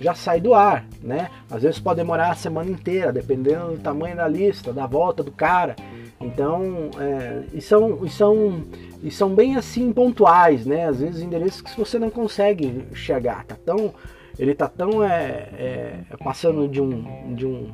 já 0.00 0.14
sai 0.14 0.40
do 0.40 0.52
ar, 0.52 0.86
né? 1.00 1.30
Às 1.50 1.62
vezes 1.62 1.78
pode 1.80 1.96
demorar 1.96 2.30
a 2.30 2.34
semana 2.34 2.70
inteira, 2.70 3.12
dependendo 3.12 3.72
do 3.72 3.78
tamanho 3.78 4.16
da 4.16 4.28
lista, 4.28 4.72
da 4.72 4.86
volta 4.86 5.22
do 5.22 5.32
cara. 5.32 5.76
Então, 6.24 6.90
é, 6.98 7.42
e, 7.52 7.60
são, 7.60 8.04
e, 8.04 8.08
são, 8.08 8.64
e 9.02 9.10
são 9.10 9.34
bem 9.34 9.56
assim 9.56 9.92
pontuais, 9.92 10.64
né? 10.64 10.86
Às 10.86 11.00
vezes 11.00 11.22
endereços 11.22 11.60
que 11.60 11.78
você 11.78 11.98
não 11.98 12.10
consegue 12.10 12.86
chegar, 12.94 13.44
tá 13.44 13.56
tão, 13.62 13.92
ele 14.38 14.54
tá 14.54 14.66
tão 14.66 15.04
é, 15.04 15.48
é, 15.58 16.00
passando 16.24 16.66
de 16.66 16.80
um, 16.80 17.34
de 17.34 17.46
um 17.46 17.70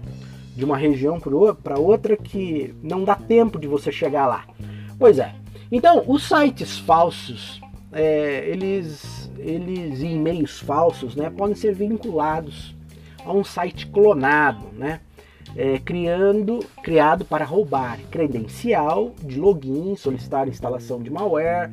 de 0.57 0.64
uma 0.64 0.76
região 0.76 1.19
para 1.62 1.78
outra 1.78 2.16
que 2.16 2.75
não 2.83 3.04
dá 3.04 3.14
tempo 3.14 3.59
de 3.59 3.66
você 3.66 3.90
chegar 3.90 4.26
lá. 4.26 4.45
Pois 4.99 5.19
é. 5.19 5.33
Então, 5.73 6.04
os 6.07 6.28
sites 6.28 6.78
falsos, 6.78 7.61
é, 7.92 8.47
eles 8.47 9.30
eles 9.38 10.02
em 10.02 10.16
e-mails 10.16 10.59
falsos, 10.59 11.16
né, 11.16 11.30
podem 11.30 11.54
ser 11.54 11.75
vinculados 11.75 12.75
a 13.25 13.33
um 13.33 13.42
site 13.42 13.87
clonado, 13.87 14.66
né, 14.75 15.00
é, 15.57 15.78
criando, 15.78 16.61
criado 16.83 17.25
para 17.25 17.45
roubar 17.45 17.99
credencial 18.11 19.14
de 19.23 19.38
login, 19.38 19.97
solicitar 19.97 20.49
instalação 20.49 21.02
de 21.02 21.11
malware, 21.11 21.71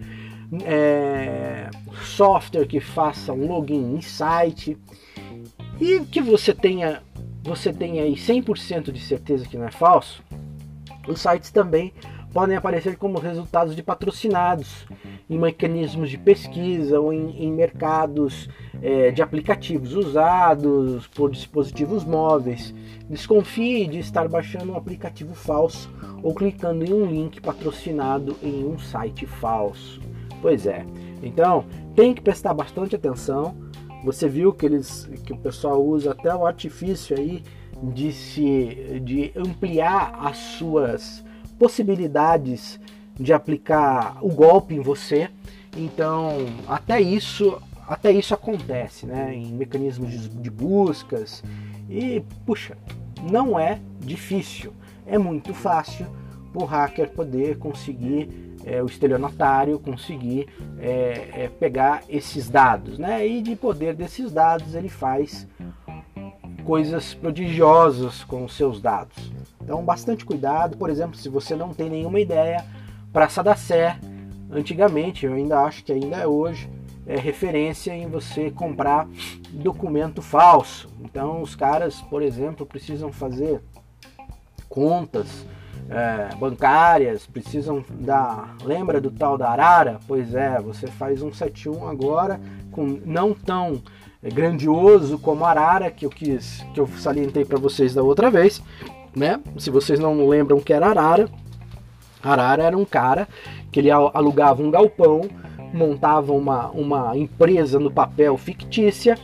é, 0.64 1.70
software 2.04 2.66
que 2.66 2.80
faça 2.80 3.34
um 3.34 3.48
login 3.48 3.96
em 3.96 4.02
site 4.02 4.78
e 5.80 6.00
que 6.02 6.22
você 6.22 6.54
tenha 6.54 7.02
você 7.44 7.72
tenha 7.72 8.04
aí 8.04 8.14
100% 8.14 8.92
de 8.92 9.00
certeza 9.00 9.46
que 9.46 9.58
não 9.58 9.66
é 9.66 9.72
falso. 9.72 10.22
Os 11.08 11.22
sites 11.22 11.50
também 11.50 11.94
podem 12.34 12.56
aparecer 12.56 12.98
como 12.98 13.20
resultados 13.20 13.76
de 13.76 13.82
patrocinados 13.82 14.86
em 15.30 15.38
mecanismos 15.38 16.10
de 16.10 16.18
pesquisa 16.18 17.00
ou 17.00 17.12
em, 17.12 17.44
em 17.44 17.52
mercados 17.52 18.50
é, 18.82 19.12
de 19.12 19.22
aplicativos 19.22 19.94
usados 19.94 21.08
por 21.08 21.32
dispositivos 21.32 22.04
móveis. 22.04 22.74
Desconfie 23.10 23.88
de 23.88 24.00
estar 24.00 24.28
baixando 24.28 24.74
um 24.74 24.78
aplicativo 24.78 25.34
falso 25.34 25.90
ou 26.22 26.34
clicando 26.34 26.86
em 26.86 26.94
um 26.94 27.06
link 27.06 27.42
patrocinado 27.42 28.36
em 28.44 28.66
um 28.66 28.78
site 28.78 29.26
falso. 29.26 30.02
Pois 30.42 30.66
é. 30.66 30.86
Então, 31.22 31.66
tem 31.96 32.14
que 32.14 32.22
prestar 32.22 32.54
bastante 32.54 32.96
atenção. 32.96 33.56
Você 34.04 34.30
viu 34.30 34.54
que 34.54 34.66
eles 34.66 35.10
que 35.26 35.34
o 35.34 35.38
pessoal 35.38 35.84
usa 35.84 36.12
até 36.12 36.34
o 36.34 36.46
artifício 36.46 37.18
aí 37.18 37.44
de 37.82 38.12
se 38.12 39.02
de 39.04 39.32
ampliar 39.36 40.18
as 40.22 40.38
suas 40.38 41.24
possibilidades 41.58 42.80
de 43.20 43.34
aplicar 43.34 44.18
o 44.22 44.30
golpe 44.30 44.76
em 44.76 44.80
você. 44.80 45.30
Então, 45.76 46.46
até 46.68 47.02
isso, 47.02 47.62
até 47.88 48.12
isso 48.12 48.34
acontece, 48.34 49.06
né? 49.06 49.34
Em 49.34 49.52
mecanismos 49.54 50.12
de, 50.12 50.30
de 50.30 50.50
buscas. 50.50 51.44
E, 51.90 52.24
puxa, 52.46 52.78
não 53.24 53.60
é 53.60 53.80
difícil. 54.00 54.74
É 55.06 55.18
muito 55.18 55.54
fácil 55.54 56.06
o 56.54 56.64
hacker 56.66 57.10
poder 57.12 57.58
conseguir, 57.58 58.56
é, 58.66 58.82
o 58.82 58.88
estelionatário 58.88 59.80
conseguir 59.80 60.48
é, 60.80 61.30
é, 61.34 61.52
pegar 61.60 62.04
esses 62.10 62.50
dados, 62.50 62.98
né? 62.98 63.28
E 63.28 63.42
de 63.42 63.56
poder 63.56 63.94
desses 63.94 64.32
dados 64.32 64.74
ele 64.74 64.90
faz 64.90 65.48
coisas 66.66 67.14
prodigiosas 67.14 68.24
com 68.24 68.44
os 68.44 68.56
seus 68.56 68.82
dados. 68.82 69.32
Então, 69.68 69.84
bastante 69.84 70.24
cuidado. 70.24 70.78
Por 70.78 70.90
exemplo, 70.90 71.18
se 71.18 71.28
você 71.28 71.54
não 71.54 71.74
tem 71.74 71.90
nenhuma 71.90 72.22
ideia 72.22 72.64
Praça 73.12 73.44
da 73.44 73.54
Sé, 73.54 74.00
antigamente, 74.50 75.26
eu 75.26 75.34
ainda 75.34 75.60
acho 75.60 75.84
que 75.84 75.92
ainda 75.92 76.16
é 76.16 76.26
hoje, 76.26 76.70
é 77.06 77.18
referência 77.18 77.94
em 77.94 78.08
você 78.08 78.50
comprar 78.50 79.06
documento 79.52 80.22
falso. 80.22 80.90
Então, 81.02 81.42
os 81.42 81.54
caras, 81.54 82.00
por 82.04 82.22
exemplo, 82.22 82.66
precisam 82.66 83.12
fazer 83.12 83.62
contas 84.70 85.46
é, 85.90 86.34
bancárias, 86.38 87.26
precisam 87.26 87.84
da. 87.90 88.56
Lembra 88.64 89.02
do 89.02 89.12
tal 89.12 89.38
da 89.38 89.50
Arara? 89.50 90.00
Pois 90.08 90.34
é, 90.34 90.62
você 90.62 90.88
faz 90.88 91.22
um 91.22 91.34
71 91.34 91.86
agora, 91.90 92.40
com 92.72 93.02
não 93.06 93.34
tão 93.34 93.82
grandioso 94.22 95.20
como 95.20 95.44
Arara, 95.44 95.92
que 95.92 96.06
eu 96.06 96.10
quis, 96.10 96.66
que 96.74 96.80
eu 96.80 96.88
salientei 96.88 97.44
para 97.44 97.60
vocês 97.60 97.94
da 97.94 98.02
outra 98.02 98.32
vez, 98.32 98.62
né? 99.18 99.40
Se 99.58 99.70
vocês 99.70 100.00
não 100.00 100.28
lembram 100.28 100.60
que 100.60 100.72
era 100.72 100.88
Arara, 100.88 101.30
Arara 102.24 102.64
era 102.64 102.78
um 102.78 102.86
cara 102.86 103.28
que 103.72 103.80
ele 103.80 103.92
alugava 103.92 104.62
um 104.62 104.72
galpão, 104.72 105.22
montava 105.74 106.32
uma, 106.34 106.70
uma 106.70 107.18
empresa 107.18 107.80
no 107.80 107.92
papel 107.92 108.38
fictícia 108.38 109.18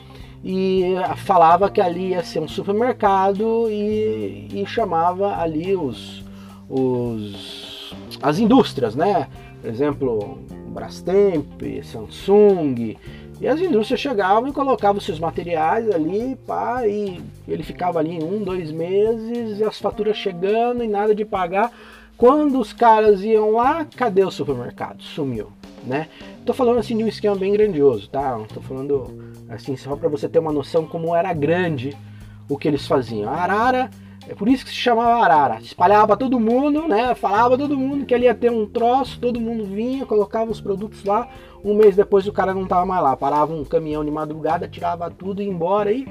e 0.44 0.96
falava 1.18 1.70
que 1.70 1.80
ali 1.80 2.10
ia 2.10 2.24
ser 2.24 2.40
um 2.40 2.48
supermercado 2.48 3.70
e, 3.70 4.50
e 4.52 4.66
chamava 4.66 5.38
ali 5.38 5.76
os, 5.76 6.24
os 6.70 7.74
as 8.22 8.40
indústrias, 8.40 8.96
né? 8.96 9.28
Por 9.62 9.70
exemplo, 9.70 10.40
Brastemp, 10.68 11.62
Samsung, 11.84 12.98
e 13.42 13.48
as 13.48 13.60
indústrias 13.60 14.00
chegavam 14.00 14.48
e 14.48 14.54
colocavam 14.54 15.02
seus 15.02 15.20
materiais 15.20 15.90
ali, 15.92 16.38
pá, 16.48 16.88
e 16.88 17.22
ele 17.48 17.64
ficava 17.64 18.00
ali 18.00 18.24
um, 18.24 18.44
dois 18.44 18.72
meses, 18.72 19.60
e 19.60 19.64
as 19.64 19.80
faturas 19.80 20.16
chegando 20.18 20.84
e 20.84 20.88
nada 20.88 21.14
de 21.14 21.26
pagar. 21.26 21.72
Quando 22.16 22.60
os 22.60 22.72
caras 22.72 23.22
iam 23.24 23.52
lá, 23.52 23.86
cadê 23.86 24.24
o 24.24 24.32
supermercado? 24.32 25.02
Sumiu, 25.02 25.50
né? 25.84 26.08
Tô 26.46 26.54
falando 26.54 26.80
assim 26.80 26.96
de 26.96 27.04
um 27.04 27.08
esquema 27.08 27.36
bem 27.36 27.52
grandioso, 27.52 28.08
tá? 28.10 28.40
Tô 28.54 28.62
falando 28.62 29.34
assim 29.50 29.76
só 29.76 29.96
para 29.96 30.10
você 30.10 30.30
ter 30.30 30.40
uma 30.40 30.52
noção 30.52 30.86
como 30.86 31.16
era 31.16 31.34
grande 31.34 31.98
o 32.48 32.58
que 32.58 32.68
eles 32.68 32.88
faziam. 32.88 33.30
A 33.30 33.36
arara, 33.36 33.90
é 34.28 34.34
por 34.34 34.48
isso 34.48 34.64
que 34.64 34.72
se 34.72 34.78
chamava 34.78 35.24
arara. 35.24 35.60
Espalhava 35.60 36.18
todo 36.18 36.40
mundo, 36.40 36.88
né? 36.88 37.14
Falava 37.16 37.58
todo 37.58 37.78
mundo 37.78 38.06
que 38.06 38.14
ele 38.14 38.26
ia 38.26 38.36
ter 38.36 38.52
um 38.52 38.66
troço, 38.66 39.20
todo 39.20 39.40
mundo 39.40 39.66
vinha, 39.66 40.06
colocava 40.06 40.52
os 40.52 40.62
produtos 40.62 41.04
lá. 41.04 41.28
Um 41.64 41.74
mês 41.74 41.96
depois 41.96 42.28
o 42.28 42.34
cara 42.34 42.54
não 42.54 42.66
tava 42.66 42.86
mais 42.86 43.04
lá. 43.04 43.16
Parava 43.16 43.54
um 43.54 43.64
caminhão 43.64 44.04
de 44.04 44.12
madrugada, 44.12 44.68
tirava 44.68 45.10
tudo 45.10 45.42
e 45.42 45.46
ia 45.46 45.52
embora 45.52 45.92
e 45.92 46.06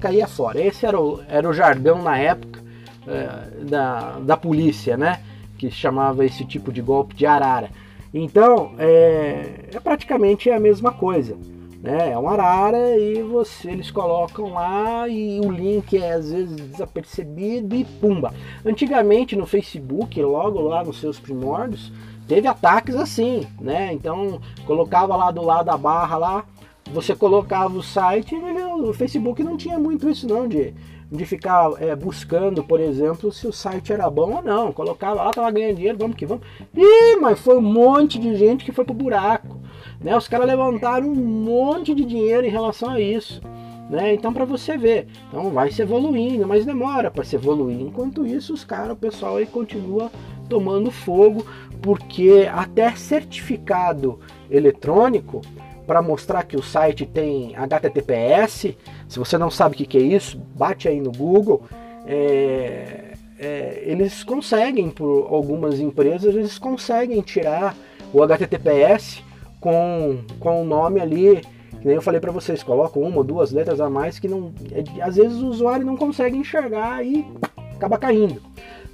caía 0.00 0.26
fora. 0.26 0.60
Esse 0.60 0.86
era 0.86 1.00
o, 1.00 1.20
era 1.28 1.48
o 1.48 1.52
jargão 1.52 2.02
na 2.02 2.18
época 2.18 2.62
é, 3.06 3.64
da, 3.64 4.18
da 4.20 4.36
polícia, 4.36 4.96
né? 4.96 5.20
que 5.58 5.70
chamava 5.70 6.24
esse 6.24 6.44
tipo 6.44 6.72
de 6.72 6.80
golpe 6.80 7.14
de 7.14 7.26
arara. 7.26 7.68
Então 8.14 8.72
é, 8.78 9.66
é 9.74 9.80
praticamente 9.80 10.48
a 10.50 10.58
mesma 10.58 10.92
coisa. 10.92 11.36
Né? 11.82 12.10
É 12.10 12.18
uma 12.18 12.32
arara 12.32 12.96
e 12.96 13.22
você 13.22 13.70
eles 13.70 13.90
colocam 13.90 14.52
lá 14.52 15.08
e 15.08 15.40
o 15.40 15.50
link 15.50 15.96
é 15.96 16.12
às 16.12 16.32
vezes 16.32 16.56
desapercebido 16.56 17.74
e 17.74 17.84
pumba. 17.84 18.34
Antigamente 18.64 19.36
no 19.36 19.46
Facebook, 19.46 20.20
logo 20.20 20.60
lá 20.60 20.82
nos 20.82 21.00
seus 21.00 21.20
primórdios, 21.20 21.92
teve 22.26 22.48
ataques 22.48 22.96
assim, 22.96 23.46
né? 23.60 23.92
Então 23.92 24.40
colocava 24.66 25.14
lá 25.14 25.30
do 25.30 25.42
lado 25.42 25.66
da 25.66 25.76
barra 25.76 26.16
lá, 26.16 26.44
você 26.92 27.14
colocava 27.14 27.76
o 27.76 27.82
site, 27.82 28.34
o 28.34 28.92
Facebook 28.92 29.42
não 29.42 29.56
tinha 29.56 29.78
muito 29.78 30.08
isso 30.08 30.26
não 30.26 30.48
de 30.48 30.74
de 31.10 31.24
ficar 31.24 31.70
é, 31.78 31.96
buscando, 31.96 32.62
por 32.62 32.80
exemplo, 32.80 33.32
se 33.32 33.46
o 33.46 33.52
site 33.52 33.92
era 33.92 34.10
bom 34.10 34.36
ou 34.36 34.42
não. 34.42 34.72
Colocava 34.72 35.22
lá, 35.22 35.30
tava 35.30 35.50
ganhando 35.50 35.76
dinheiro, 35.76 35.98
vamos 35.98 36.16
que 36.16 36.26
vamos. 36.26 36.46
Ih, 36.76 37.16
mas 37.20 37.40
foi 37.40 37.56
um 37.56 37.62
monte 37.62 38.18
de 38.18 38.36
gente 38.36 38.64
que 38.64 38.72
foi 38.72 38.84
pro 38.84 38.94
buraco. 38.94 39.58
Né? 40.00 40.16
Os 40.16 40.28
caras 40.28 40.46
levantaram 40.46 41.08
um 41.08 41.14
monte 41.14 41.94
de 41.94 42.04
dinheiro 42.04 42.46
em 42.46 42.50
relação 42.50 42.90
a 42.90 43.00
isso. 43.00 43.40
Né? 43.88 44.12
Então 44.12 44.34
para 44.34 44.44
você 44.44 44.76
ver, 44.76 45.08
então 45.28 45.50
vai 45.50 45.70
se 45.70 45.80
evoluindo, 45.80 46.46
mas 46.46 46.66
demora 46.66 47.10
para 47.10 47.24
se 47.24 47.36
evoluir. 47.36 47.80
Enquanto 47.80 48.26
isso, 48.26 48.52
os 48.52 48.62
caras, 48.62 48.92
o 48.92 48.96
pessoal 48.96 49.36
aí 49.36 49.46
continua 49.46 50.12
tomando 50.46 50.90
fogo, 50.90 51.46
porque 51.80 52.46
até 52.52 52.94
certificado 52.94 54.18
eletrônico 54.50 55.40
para 55.88 56.02
mostrar 56.02 56.44
que 56.44 56.54
o 56.54 56.62
site 56.62 57.06
tem 57.06 57.56
HTTPS. 57.56 58.76
Se 59.08 59.18
você 59.18 59.38
não 59.38 59.50
sabe 59.50 59.74
o 59.74 59.78
que 59.78 59.96
é 59.96 60.02
isso, 60.02 60.38
bate 60.54 60.86
aí 60.86 61.00
no 61.00 61.10
Google. 61.10 61.62
É, 62.06 63.14
é, 63.38 63.82
eles 63.86 64.22
conseguem, 64.22 64.90
por 64.90 65.26
algumas 65.30 65.80
empresas, 65.80 66.34
eles 66.34 66.58
conseguem 66.58 67.22
tirar 67.22 67.74
o 68.12 68.22
HTTPS 68.22 69.24
com, 69.62 70.18
com 70.38 70.60
o 70.60 70.64
nome 70.64 71.00
ali, 71.00 71.40
que 71.80 71.86
nem 71.86 71.96
eu 71.96 72.02
falei 72.02 72.20
para 72.20 72.32
vocês, 72.32 72.62
colocam 72.62 73.00
uma 73.02 73.16
ou 73.16 73.24
duas 73.24 73.50
letras 73.50 73.80
a 73.80 73.88
mais 73.88 74.18
que 74.18 74.28
não, 74.28 74.52
é, 74.70 75.02
às 75.02 75.16
vezes 75.16 75.38
o 75.38 75.46
usuário 75.46 75.86
não 75.86 75.96
consegue 75.96 76.36
enxergar 76.36 77.02
e 77.02 77.26
acaba 77.74 77.96
caindo. 77.96 78.42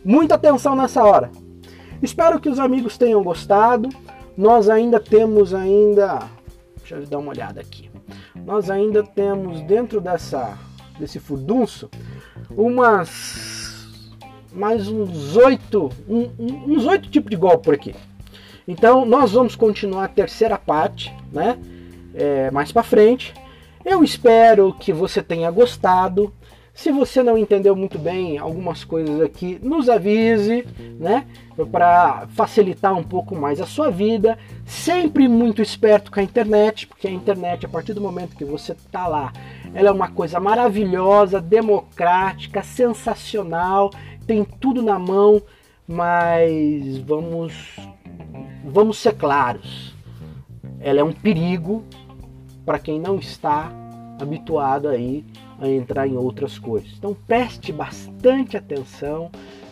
Muita 0.04 0.36
atenção 0.36 0.76
nessa 0.76 1.02
hora. 1.02 1.32
Espero 2.00 2.38
que 2.38 2.48
os 2.48 2.60
amigos 2.60 2.96
tenham 2.96 3.22
gostado. 3.24 3.88
Nós 4.36 4.68
ainda 4.68 5.00
temos 5.00 5.52
ainda 5.52 6.20
Deixa 6.84 6.96
eu 6.96 7.06
dar 7.06 7.18
uma 7.18 7.30
olhada 7.30 7.62
aqui. 7.62 7.90
Nós 8.34 8.68
ainda 8.68 9.02
temos 9.02 9.62
dentro 9.62 10.02
dessa 10.02 10.58
desse 10.98 11.18
furdunço 11.18 11.90
umas 12.50 13.90
mais 14.52 14.86
uns 14.86 15.34
oito 15.34 15.90
um, 16.06 16.30
uns 16.38 16.84
oito 16.84 17.08
tipos 17.08 17.30
de 17.30 17.36
golpe 17.36 17.64
por 17.64 17.74
aqui. 17.74 17.94
Então 18.68 19.06
nós 19.06 19.32
vamos 19.32 19.56
continuar 19.56 20.04
a 20.04 20.08
terceira 20.08 20.58
parte, 20.58 21.10
né? 21.32 21.58
É, 22.12 22.50
mais 22.50 22.70
para 22.70 22.82
frente. 22.82 23.32
Eu 23.82 24.04
espero 24.04 24.74
que 24.74 24.92
você 24.92 25.22
tenha 25.22 25.50
gostado. 25.50 26.34
Se 26.74 26.90
você 26.90 27.22
não 27.22 27.38
entendeu 27.38 27.76
muito 27.76 28.00
bem 28.00 28.36
algumas 28.36 28.82
coisas 28.82 29.20
aqui, 29.20 29.60
nos 29.62 29.88
avise, 29.88 30.66
né? 30.98 31.24
Para 31.70 32.26
facilitar 32.34 32.92
um 32.92 33.02
pouco 33.04 33.36
mais 33.36 33.60
a 33.60 33.66
sua 33.66 33.90
vida. 33.90 34.36
Sempre 34.66 35.28
muito 35.28 35.62
esperto 35.62 36.10
com 36.10 36.18
a 36.18 36.22
internet, 36.22 36.88
porque 36.88 37.06
a 37.06 37.10
internet, 37.10 37.64
a 37.64 37.68
partir 37.68 37.94
do 37.94 38.00
momento 38.00 38.34
que 38.34 38.44
você 38.44 38.72
está 38.72 39.06
lá, 39.06 39.32
ela 39.72 39.88
é 39.88 39.92
uma 39.92 40.08
coisa 40.08 40.40
maravilhosa, 40.40 41.40
democrática, 41.40 42.60
sensacional, 42.64 43.90
tem 44.26 44.44
tudo 44.44 44.82
na 44.82 44.98
mão, 44.98 45.40
mas 45.86 46.98
vamos, 46.98 47.78
vamos 48.64 48.98
ser 48.98 49.14
claros. 49.14 49.94
Ela 50.80 51.00
é 51.00 51.04
um 51.04 51.12
perigo 51.12 51.84
para 52.66 52.80
quem 52.80 52.98
não 52.98 53.16
está 53.16 53.70
habituado 54.20 54.88
aí 54.88 55.24
a 55.64 55.70
entrar 55.70 56.06
em 56.06 56.16
outras 56.16 56.58
coisas. 56.58 56.90
Então 56.98 57.16
preste 57.26 57.72
bastante 57.72 58.56
atenção, 58.56 59.30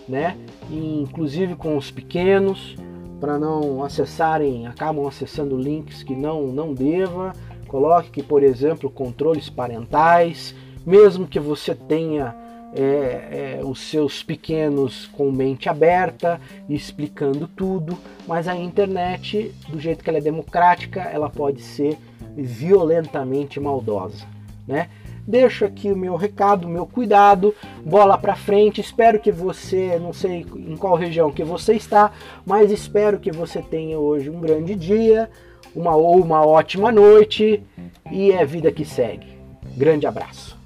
né? 0.08 0.36
inclusive 0.70 1.54
com 1.54 1.76
os 1.76 1.90
pequenos, 1.90 2.76
para 3.20 3.38
não 3.38 3.84
acessarem, 3.84 4.66
acabam 4.66 5.06
acessando 5.06 5.56
links 5.56 6.02
que 6.02 6.14
não 6.14 6.48
não 6.48 6.74
deva. 6.74 7.32
Coloque 7.68 8.10
que, 8.10 8.22
por 8.22 8.42
exemplo, 8.42 8.90
controles 8.90 9.48
parentais, 9.48 10.54
mesmo 10.84 11.26
que 11.26 11.40
você 11.40 11.74
tenha 11.74 12.34
é, 12.74 13.58
é, 13.58 13.64
os 13.64 13.80
seus 13.80 14.22
pequenos 14.22 15.06
com 15.12 15.30
mente 15.30 15.68
aberta, 15.68 16.40
explicando 16.68 17.46
tudo, 17.46 17.96
mas 18.26 18.48
a 18.48 18.56
internet, 18.56 19.54
do 19.68 19.78
jeito 19.78 20.02
que 20.02 20.10
ela 20.10 20.18
é 20.18 20.22
democrática, 20.22 21.00
ela 21.00 21.30
pode 21.30 21.62
ser 21.62 21.98
violentamente 22.34 23.60
maldosa, 23.60 24.24
né? 24.66 24.88
Deixo 25.26 25.64
aqui 25.64 25.90
o 25.90 25.96
meu 25.96 26.16
recado, 26.16 26.66
o 26.66 26.70
meu 26.70 26.86
cuidado, 26.86 27.54
bola 27.84 28.18
para 28.18 28.34
frente. 28.34 28.80
Espero 28.80 29.20
que 29.20 29.30
você, 29.30 29.98
não 29.98 30.12
sei 30.12 30.46
em 30.56 30.76
qual 30.76 30.94
região 30.96 31.30
que 31.30 31.44
você 31.44 31.74
está, 31.74 32.12
mas 32.44 32.70
espero 32.70 33.20
que 33.20 33.30
você 33.30 33.62
tenha 33.62 33.98
hoje 33.98 34.28
um 34.28 34.40
grande 34.40 34.74
dia, 34.74 35.30
uma 35.74 35.94
ou 35.94 36.20
uma 36.20 36.44
ótima 36.44 36.90
noite 36.90 37.62
e 38.10 38.32
é 38.32 38.44
vida 38.44 38.72
que 38.72 38.84
segue. 38.84 39.26
Grande 39.76 40.06
abraço. 40.06 40.58